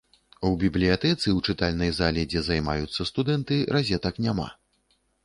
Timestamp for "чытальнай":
1.53-1.91